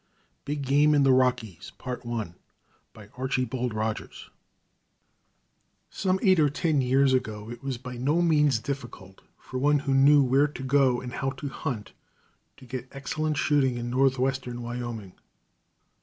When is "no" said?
7.97-8.19